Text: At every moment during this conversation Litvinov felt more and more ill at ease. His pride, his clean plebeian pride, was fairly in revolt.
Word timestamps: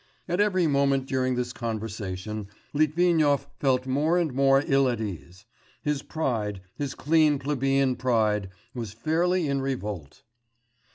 At 0.27 0.39
every 0.39 0.65
moment 0.65 1.05
during 1.05 1.35
this 1.35 1.53
conversation 1.53 2.47
Litvinov 2.73 3.45
felt 3.59 3.85
more 3.85 4.17
and 4.17 4.33
more 4.33 4.63
ill 4.65 4.89
at 4.89 4.99
ease. 4.99 5.45
His 5.83 6.01
pride, 6.01 6.61
his 6.75 6.95
clean 6.95 7.37
plebeian 7.37 7.95
pride, 7.95 8.49
was 8.73 8.93
fairly 8.93 9.47
in 9.47 9.61
revolt. 9.61 10.23